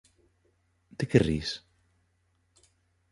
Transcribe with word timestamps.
De 0.97 1.05
que 1.09 1.19
ris? 1.27 1.49